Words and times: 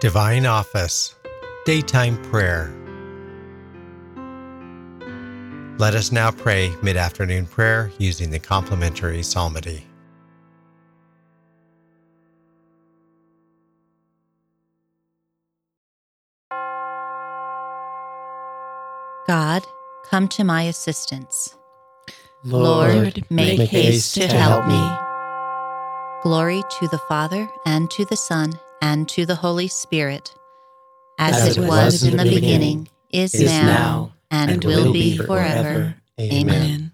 Divine 0.00 0.46
Office, 0.46 1.14
Daytime 1.66 2.16
Prayer. 2.22 2.74
Let 5.76 5.94
us 5.94 6.10
now 6.10 6.30
pray 6.30 6.74
mid 6.82 6.96
afternoon 6.96 7.44
prayer 7.44 7.92
using 7.98 8.30
the 8.30 8.38
complementary 8.38 9.22
psalmody. 9.22 9.84
God, 19.28 19.62
come 20.08 20.28
to 20.28 20.44
my 20.44 20.62
assistance. 20.62 21.54
Lord, 22.42 23.22
make, 23.28 23.58
make 23.58 23.68
haste 23.68 24.14
to 24.14 24.28
help 24.28 24.66
me. 24.66 24.80
Glory 26.22 26.62
to 26.78 26.88
the 26.88 27.00
Father, 27.06 27.50
and 27.66 27.90
to 27.90 28.06
the 28.06 28.16
Son, 28.16 28.58
and 28.82 29.08
to 29.10 29.26
the 29.26 29.34
Holy 29.34 29.68
Spirit, 29.68 30.34
as, 31.18 31.48
As 31.48 31.56
it 31.56 31.60
was 31.66 32.02
in 32.02 32.16
the 32.16 32.24
beginning, 32.24 32.88
is, 33.12 33.34
is 33.34 33.44
now, 33.50 33.66
now, 33.66 34.12
and, 34.30 34.50
and 34.52 34.64
will 34.64 34.84
will 34.86 34.92
be 34.92 35.18
be 35.18 35.18
forever. 35.18 35.62
forever. 35.62 35.94
Amen. 36.20 36.42
Amen. 36.46 36.92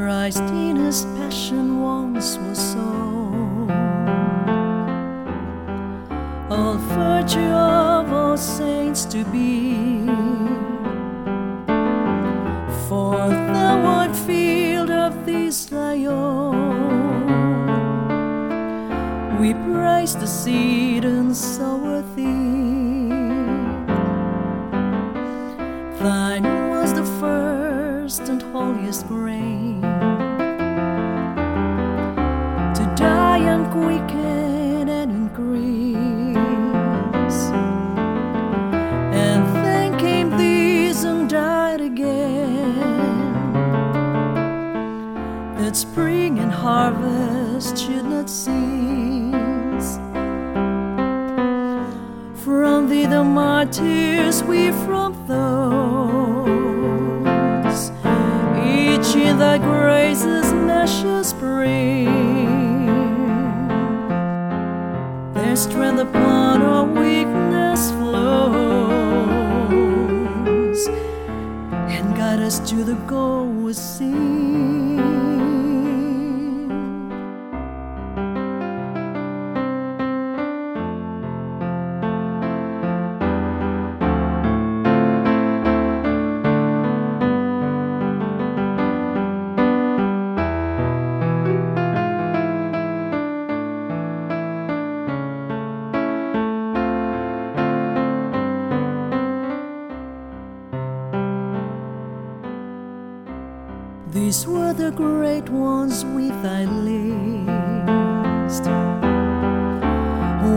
Christ 0.00 0.38
in 0.38 0.78
passion 1.14 1.82
once 1.82 2.38
was 2.38 2.58
sown. 2.72 3.70
All 6.50 6.78
virtue 6.78 7.52
of 7.52 8.10
all 8.10 8.38
saints 8.38 9.04
to 9.12 9.24
be. 9.26 10.06
For 12.88 13.28
the 13.28 13.70
wide 13.84 14.16
field 14.16 14.90
of 14.90 15.26
this 15.26 15.68
Zion, 15.68 16.56
we 19.38 19.52
praise 19.52 20.16
the 20.16 20.26
seed 20.26 21.04
and 21.04 21.36
sower 21.36 22.00
thee. 22.16 23.10
Thine 26.00 26.70
was 26.70 26.94
the 26.94 27.04
first 27.20 28.22
and 28.30 28.40
holiest 28.40 29.06
grain 29.06 29.69
harvest 46.90 47.78
should 47.78 48.04
not 48.04 48.28
cease. 48.28 49.98
From 52.44 52.88
thee 52.88 53.06
the 53.06 53.22
martyrs 53.24 54.42
we 54.42 54.72
from 54.84 55.14
those. 55.26 55.50
Each 58.66 59.14
in 59.16 59.38
thy 59.38 59.58
grace's 59.58 60.52
measure 60.52 61.24
spring 61.24 62.06
Their 65.34 65.56
strength 65.56 66.00
upon 66.00 66.62
our 66.62 66.84
weakness 66.84 67.90
flows. 67.92 68.80
And 71.96 72.16
guide 72.16 72.40
us 72.40 72.58
to 72.70 72.84
the 72.84 72.96
goal 73.06 73.46
we 73.46 73.72
see 73.72 74.79
These 104.30 104.46
were 104.46 104.72
the 104.72 104.92
great 104.92 105.48
ones 105.48 106.04
with 106.04 106.40
thy 106.40 106.64
list. 106.64 107.50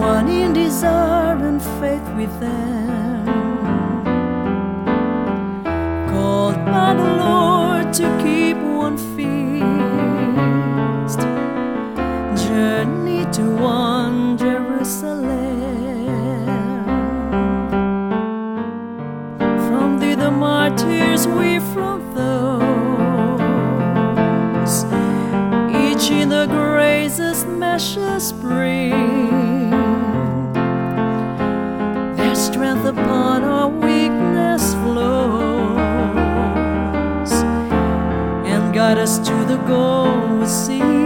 One 0.00 0.28
in 0.30 0.54
desire 0.54 1.36
and 1.36 1.60
faith 1.78 2.08
with 2.16 2.32
them. 2.40 3.26
Called 6.08 6.56
by 6.64 6.94
the 6.94 7.10
Lord 7.26 7.92
to 8.00 8.06
keep 8.24 8.56
one 8.56 8.96
feast. 9.14 9.28
Journey 12.48 13.26
to 13.32 13.42
one 13.54 14.38
Jerusalem. 14.38 15.26
From 19.68 19.98
thee 19.98 20.14
the 20.14 20.30
martyrs 20.30 21.26
we 21.28 21.58
from 21.74 22.14
those 22.14 22.67
measure 27.78 28.18
spring. 28.18 29.70
Their 32.16 32.34
strength 32.34 32.84
upon 32.84 33.44
our 33.44 33.68
weakness 33.68 34.74
flows 34.82 35.38
And 38.52 38.74
guide 38.74 38.98
us 38.98 39.18
to 39.20 39.44
the 39.44 39.58
goal 39.68 40.38
we 40.40 40.46
see 40.46 40.97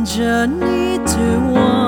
Journey 0.00 0.98
to 1.06 1.52
one. 1.52 1.82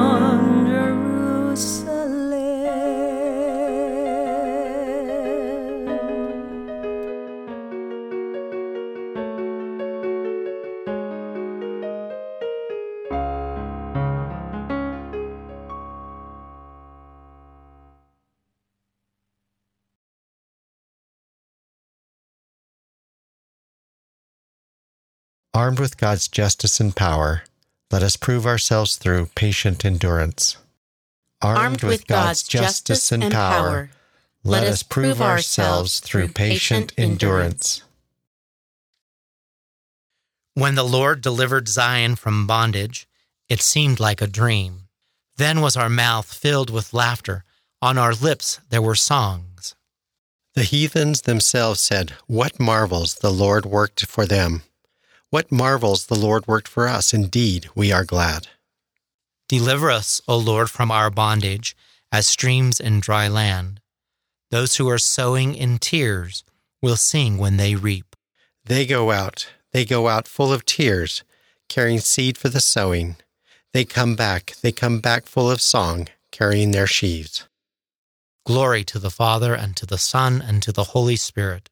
Armed 25.57 25.79
with 25.79 25.97
God's 25.97 26.27
justice 26.27 26.81
and 26.81 26.95
power, 26.95 27.45
let 27.91 28.03
us 28.03 28.17
prove 28.17 28.47
ourselves 28.47 28.97
through 28.97 29.27
patient 29.35 29.85
endurance. 29.85 30.57
Armed 31.41 31.83
with 31.83 32.07
God's 32.07 32.43
justice 32.43 33.13
and 33.13 33.31
power, 33.31 33.91
let 34.43 34.65
us 34.65 34.83
prove 34.83 35.21
ourselves 35.21 36.01
through 36.01 36.29
patient 36.29 36.93
endurance. 36.97 37.83
When 40.55 40.75
the 40.75 40.85
Lord 40.85 41.21
delivered 41.21 41.69
Zion 41.69 42.17
from 42.17 42.47
bondage, 42.47 43.09
it 43.49 43.61
seemed 43.61 44.01
like 44.01 44.23
a 44.23 44.27
dream. 44.27 44.89
Then 45.37 45.61
was 45.61 45.77
our 45.77 45.89
mouth 45.89 46.33
filled 46.33 46.71
with 46.71 46.95
laughter, 46.95 47.45
on 47.83 47.99
our 47.99 48.15
lips 48.15 48.61
there 48.71 48.83
were 48.83 48.95
songs. 48.95 49.75
The 50.55 50.63
heathens 50.63 51.23
themselves 51.23 51.81
said, 51.81 52.13
What 52.27 52.61
marvels 52.61 53.17
the 53.17 53.33
Lord 53.33 53.67
worked 53.67 54.07
for 54.07 54.25
them! 54.25 54.63
What 55.35 55.51
marvels 55.51 56.07
the 56.07 56.15
Lord 56.15 56.47
worked 56.47 56.69
for 56.69 56.87
us! 56.87 57.13
Indeed, 57.13 57.67
we 57.75 57.91
are 57.91 58.05
glad. 58.05 58.47
Deliver 59.49 59.91
us, 59.91 60.23
O 60.29 60.39
Lord, 60.39 60.71
from 60.71 60.93
our 60.93 61.11
bondage, 61.11 61.75
as 62.13 62.29
streams 62.29 62.79
in 62.79 63.01
dry 63.01 63.27
land. 63.27 63.81
Those 64.53 64.77
who 64.77 64.89
are 64.89 64.97
sowing 64.97 65.57
in 65.57 65.79
tears 65.79 66.45
will 66.81 66.95
sing 66.95 67.37
when 67.37 67.57
they 67.57 67.75
reap. 67.75 68.15
They 68.65 68.87
go 68.87 69.11
out, 69.11 69.49
they 69.73 69.85
go 69.85 70.07
out 70.07 70.29
full 70.29 70.53
of 70.53 70.65
tears, 70.65 71.25
carrying 71.69 71.99
seed 71.99 72.39
for 72.39 72.49
the 72.49 72.61
sowing. 72.61 73.17
They 73.73 73.85
come 73.85 74.15
back, 74.15 74.55
they 74.63 74.71
come 74.71 75.01
back 75.01 75.27
full 75.27 75.51
of 75.51 75.61
song, 75.61 76.07
carrying 76.31 76.71
their 76.71 76.87
sheaves. 76.87 77.49
Glory 78.47 78.85
to 78.85 79.01
the 79.01 79.11
Father, 79.11 79.53
and 79.53 79.75
to 79.79 79.85
the 79.85 79.99
Son, 79.99 80.41
and 80.41 80.63
to 80.63 80.71
the 80.71 80.91
Holy 80.95 81.17
Spirit. 81.17 81.71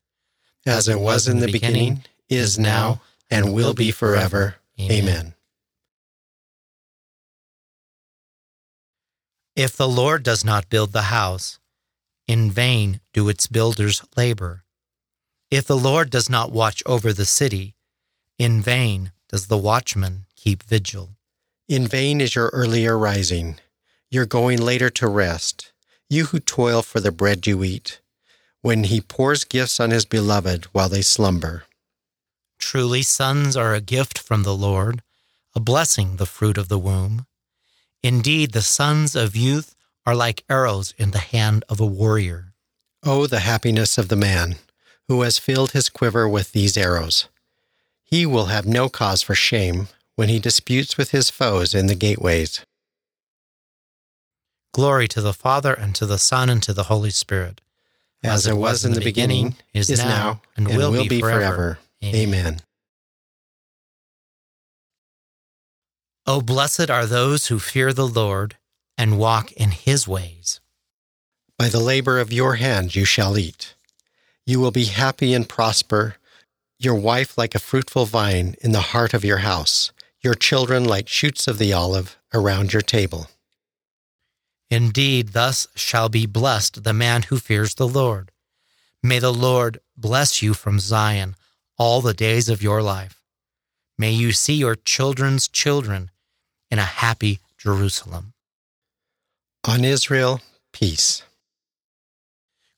As 0.66 0.88
it 0.88 0.98
was 0.98 1.28
in 1.28 1.38
the 1.38 1.46
beginning, 1.46 2.02
is 2.28 2.58
now, 2.58 3.00
and 3.32 3.54
will 3.54 3.72
be 3.72 3.90
forever. 3.90 4.56
Amen. 4.78 5.34
If 9.56 9.76
the 9.76 9.88
Lord 9.88 10.22
does 10.22 10.44
not 10.44 10.68
build 10.68 10.92
the 10.92 11.02
house, 11.02 11.58
in 12.28 12.50
vain 12.50 13.00
do 13.12 13.28
its 13.28 13.46
builders 13.46 14.02
labor. 14.16 14.64
If 15.50 15.66
the 15.66 15.76
Lord 15.76 16.10
does 16.10 16.30
not 16.30 16.52
watch 16.52 16.82
over 16.86 17.12
the 17.12 17.24
city, 17.24 17.74
in 18.38 18.62
vain 18.62 19.12
does 19.28 19.46
the 19.46 19.58
watchman 19.58 20.26
keep 20.36 20.62
vigil. 20.62 21.16
In 21.68 21.86
vain 21.86 22.20
is 22.20 22.34
your 22.34 22.50
earlier 22.52 22.98
rising, 22.98 23.56
your 24.10 24.26
going 24.26 24.60
later 24.60 24.90
to 24.90 25.08
rest, 25.08 25.72
you 26.08 26.26
who 26.26 26.38
toil 26.38 26.82
for 26.82 27.00
the 27.00 27.12
bread 27.12 27.46
you 27.46 27.64
eat, 27.64 28.00
when 28.60 28.84
he 28.84 29.00
pours 29.00 29.44
gifts 29.44 29.80
on 29.80 29.90
his 29.90 30.04
beloved 30.04 30.66
while 30.72 30.88
they 30.88 31.02
slumber. 31.02 31.64
Truly, 32.62 33.02
sons 33.02 33.56
are 33.56 33.74
a 33.74 33.80
gift 33.80 34.18
from 34.18 34.44
the 34.44 34.54
Lord, 34.54 35.02
a 35.52 35.60
blessing, 35.60 36.16
the 36.16 36.26
fruit 36.26 36.56
of 36.56 36.68
the 36.68 36.78
womb. 36.78 37.26
Indeed, 38.04 38.52
the 38.52 38.62
sons 38.62 39.16
of 39.16 39.34
youth 39.34 39.74
are 40.06 40.14
like 40.14 40.44
arrows 40.48 40.94
in 40.96 41.10
the 41.10 41.18
hand 41.18 41.64
of 41.68 41.80
a 41.80 41.84
warrior. 41.84 42.54
Oh, 43.02 43.26
the 43.26 43.40
happiness 43.40 43.98
of 43.98 44.08
the 44.08 44.16
man 44.16 44.56
who 45.08 45.20
has 45.22 45.40
filled 45.40 45.72
his 45.72 45.88
quiver 45.88 46.28
with 46.28 46.52
these 46.52 46.76
arrows. 46.76 47.28
He 48.04 48.24
will 48.24 48.46
have 48.46 48.64
no 48.64 48.88
cause 48.88 49.22
for 49.22 49.34
shame 49.34 49.88
when 50.14 50.28
he 50.28 50.38
disputes 50.38 50.96
with 50.96 51.10
his 51.10 51.30
foes 51.30 51.74
in 51.74 51.88
the 51.88 51.96
gateways. 51.96 52.64
Glory 54.72 55.08
to 55.08 55.20
the 55.20 55.34
Father, 55.34 55.74
and 55.74 55.96
to 55.96 56.06
the 56.06 56.16
Son, 56.16 56.48
and 56.48 56.62
to 56.62 56.72
the 56.72 56.84
Holy 56.84 57.10
Spirit. 57.10 57.60
As, 58.22 58.46
it 58.46 58.56
was 58.56 58.84
in 58.84 58.92
the 58.92 59.00
beginning, 59.00 59.56
is, 59.74 59.90
now, 59.98 60.40
and, 60.56 60.68
will, 60.68 60.92
be 61.08 61.20
forever. 61.20 61.80
Amen. 62.04 62.60
O 66.26 66.40
blessed 66.40 66.90
are 66.90 67.06
those 67.06 67.46
who 67.46 67.58
fear 67.58 67.92
the 67.92 68.06
Lord 68.06 68.56
and 68.98 69.18
walk 69.18 69.52
in 69.52 69.70
his 69.70 70.06
ways. 70.06 70.60
By 71.58 71.68
the 71.68 71.80
labor 71.80 72.18
of 72.18 72.32
your 72.32 72.56
hand 72.56 72.94
you 72.94 73.04
shall 73.04 73.38
eat. 73.38 73.74
You 74.46 74.58
will 74.58 74.70
be 74.72 74.86
happy 74.86 75.34
and 75.34 75.48
prosper, 75.48 76.16
your 76.78 76.94
wife 76.94 77.38
like 77.38 77.54
a 77.54 77.60
fruitful 77.60 78.06
vine 78.06 78.56
in 78.60 78.72
the 78.72 78.80
heart 78.92 79.14
of 79.14 79.24
your 79.24 79.38
house, 79.38 79.92
your 80.20 80.34
children 80.34 80.84
like 80.84 81.08
shoots 81.08 81.46
of 81.46 81.58
the 81.58 81.72
olive 81.72 82.18
around 82.34 82.72
your 82.72 82.82
table. 82.82 83.28
Indeed, 84.70 85.28
thus 85.28 85.68
shall 85.74 86.08
be 86.08 86.26
blessed 86.26 86.82
the 86.82 86.92
man 86.92 87.22
who 87.24 87.38
fears 87.38 87.74
the 87.74 87.86
Lord. 87.86 88.32
May 89.02 89.18
the 89.18 89.32
Lord 89.32 89.80
bless 89.96 90.42
you 90.42 90.54
from 90.54 90.80
Zion 90.80 91.36
all 91.78 92.00
the 92.00 92.14
days 92.14 92.48
of 92.48 92.62
your 92.62 92.82
life. 92.82 93.20
May 93.98 94.12
you 94.12 94.32
see 94.32 94.54
your 94.54 94.74
children's 94.74 95.48
children 95.48 96.10
in 96.70 96.78
a 96.78 96.82
happy 96.82 97.40
Jerusalem. 97.58 98.32
On 99.66 99.84
Israel, 99.84 100.40
peace. 100.72 101.22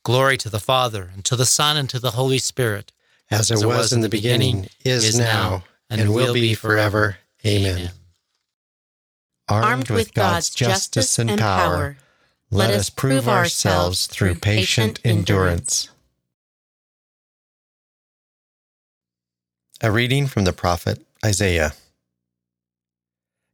Glory 0.05 0.37
to 0.37 0.51
the 0.51 0.61
Father, 0.61 1.11
and 1.15 1.25
to 1.25 1.37
the 1.37 1.47
Son, 1.47 1.79
and 1.79 1.89
to 1.89 1.99
the 1.99 2.11
Holy 2.11 2.39
Spirit. 2.39 2.93
As 3.31 3.51
it, 3.51 3.65
was, 3.65 3.93
in 3.93 4.03
the 4.03 4.11
beginning, 4.11 4.69
is, 4.85 5.19
now, 5.19 5.65
and, 5.89 6.13
will 6.13 6.35
be 6.35 6.53
forever. 6.53 7.17
Amen. 7.47 7.91
Armed 9.49 9.89
with 9.89 10.13
God's 10.13 10.51
justice 10.51 11.19
and 11.19 11.39
power, 11.39 11.97
let 12.51 12.71
us 12.71 12.91
prove 12.91 13.29
ourselves 13.29 14.07
through 14.07 14.37
patient 14.37 15.01
endurance. 15.05 15.89
A 19.85 19.91
reading 19.91 20.29
from 20.29 20.45
the 20.45 20.55
prophet 20.55 21.05
Isaiah. 21.23 21.75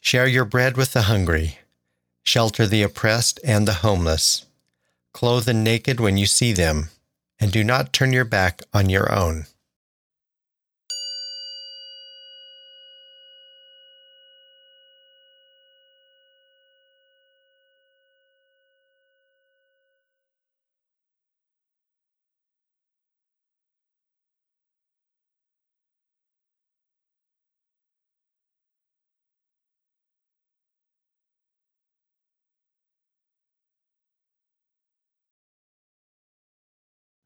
Share 0.00 0.28
your 0.28 0.44
bread 0.44 0.76
with 0.76 0.92
the 0.92 1.10
hungry, 1.10 1.58
shelter 2.22 2.68
the 2.68 2.84
oppressed 2.84 3.40
and 3.42 3.66
the 3.66 3.82
homeless, 3.82 4.46
clothe 5.12 5.46
the 5.46 5.52
naked 5.52 5.98
when 5.98 6.16
you 6.16 6.26
see 6.26 6.52
them, 6.52 6.90
and 7.40 7.50
do 7.50 7.64
not 7.64 7.92
turn 7.92 8.12
your 8.12 8.24
back 8.24 8.62
on 8.72 8.88
your 8.88 9.12
own. 9.12 9.46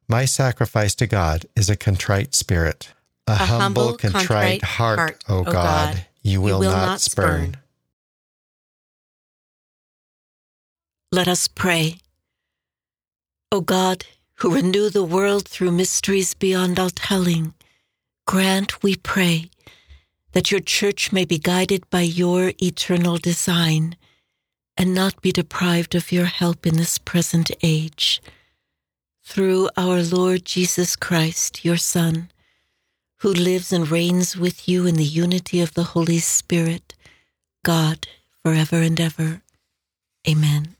My 0.08 0.26
sacrifice 0.26 0.94
to 0.96 1.06
God 1.06 1.46
is 1.56 1.70
a 1.70 1.76
contrite 1.76 2.34
spirit, 2.34 2.92
a, 3.26 3.32
a 3.32 3.34
humble, 3.36 3.58
humble, 3.58 3.96
contrite, 3.96 4.20
contrite 4.22 4.62
heart, 4.62 4.98
heart, 4.98 5.24
O 5.28 5.44
God, 5.44 5.52
God 5.54 6.06
you, 6.22 6.40
will 6.40 6.62
you 6.62 6.68
will, 6.68 6.76
not, 6.76 6.86
not 6.86 7.00
spurn. 7.00 7.52
spurn. 7.52 7.56
Let 11.10 11.28
us 11.28 11.48
pray. 11.48 11.98
O 13.50 13.60
God, 13.60 14.04
who 14.36 14.54
renew 14.54 14.90
the 14.90 15.04
world 15.04 15.48
through 15.48 15.70
mysteries 15.70 16.34
beyond 16.34 16.78
all 16.78 16.90
telling, 16.90 17.54
grant, 18.26 18.82
we 18.82 18.96
pray, 18.96 19.48
that 20.32 20.50
your 20.50 20.60
church 20.60 21.12
may 21.12 21.24
be 21.24 21.38
guided 21.38 21.88
by 21.88 22.00
your 22.00 22.52
eternal 22.60 23.16
design 23.16 23.96
and 24.76 24.92
not 24.92 25.22
be 25.22 25.32
deprived 25.32 25.94
of 25.94 26.12
your 26.12 26.26
help 26.26 26.66
in 26.66 26.76
this 26.76 26.98
present 26.98 27.50
age 27.62 28.20
through 29.24 29.68
our 29.76 30.02
Lord 30.02 30.44
Jesus 30.44 30.96
Christ, 30.96 31.64
your 31.64 31.76
Son, 31.76 32.30
who 33.18 33.32
lives 33.32 33.72
and 33.72 33.90
reigns 33.90 34.36
with 34.36 34.68
you 34.68 34.86
in 34.86 34.96
the 34.96 35.04
unity 35.04 35.60
of 35.60 35.74
the 35.74 35.84
Holy 35.84 36.18
Spirit, 36.18 36.94
God, 37.64 38.06
forever 38.42 38.76
and 38.76 39.00
ever. 39.00 39.42
Amen. 40.28 40.76